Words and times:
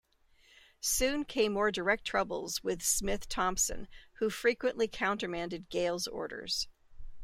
Soon 0.79 1.23
came 1.25 1.53
more 1.53 1.69
direct 1.69 2.05
troubles 2.05 2.63
with 2.63 2.81
Smith 2.81 3.29
Thompson, 3.29 3.87
who 4.13 4.31
frequently 4.31 4.87
countermanded 4.87 5.69
Gale's 5.69 6.07
orders. 6.07 6.67